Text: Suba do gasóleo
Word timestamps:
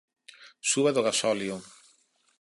Suba 0.69 0.89
do 0.95 1.05
gasóleo 1.07 1.57